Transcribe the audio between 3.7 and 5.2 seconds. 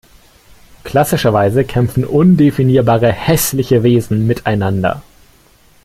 Wesen miteinander.